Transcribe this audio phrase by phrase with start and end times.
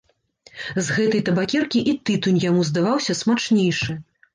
[0.87, 4.03] З гэтай табакеркі і тытунь яму здаваўся смачнейшы.